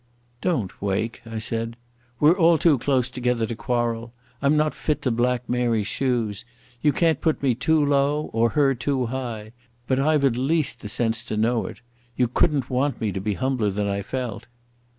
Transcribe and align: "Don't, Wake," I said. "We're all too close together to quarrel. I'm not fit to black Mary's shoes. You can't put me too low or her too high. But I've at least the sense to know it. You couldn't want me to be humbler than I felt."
"Don't, 0.41 0.81
Wake," 0.81 1.21
I 1.27 1.37
said. 1.37 1.75
"We're 2.19 2.35
all 2.35 2.57
too 2.57 2.79
close 2.79 3.07
together 3.07 3.45
to 3.45 3.55
quarrel. 3.55 4.13
I'm 4.41 4.57
not 4.57 4.73
fit 4.73 5.03
to 5.03 5.11
black 5.11 5.47
Mary's 5.47 5.85
shoes. 5.85 6.43
You 6.81 6.91
can't 6.91 7.21
put 7.21 7.43
me 7.43 7.53
too 7.53 7.85
low 7.85 8.31
or 8.33 8.49
her 8.57 8.73
too 8.73 9.05
high. 9.05 9.51
But 9.85 9.99
I've 9.99 10.25
at 10.25 10.37
least 10.37 10.81
the 10.81 10.89
sense 10.89 11.23
to 11.25 11.37
know 11.37 11.67
it. 11.67 11.81
You 12.15 12.27
couldn't 12.27 12.67
want 12.71 12.99
me 12.99 13.11
to 13.11 13.21
be 13.21 13.35
humbler 13.35 13.69
than 13.69 13.85
I 13.87 14.01
felt." 14.01 14.47